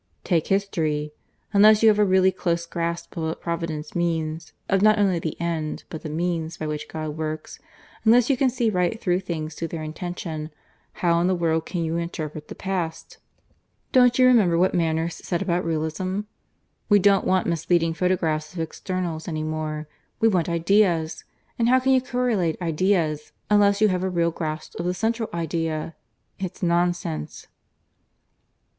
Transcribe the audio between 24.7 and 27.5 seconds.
of the Central Idea? It's nonsense."